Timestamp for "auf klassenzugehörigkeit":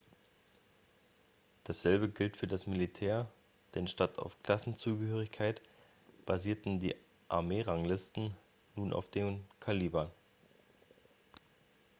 4.17-5.61